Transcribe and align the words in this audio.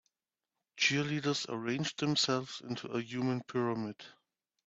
Cheerleaders 0.79 1.47
arrange 1.47 1.95
themselves 1.97 2.59
into 2.67 2.87
a 2.87 3.01
human 3.03 3.43
pyramid. 3.43 4.03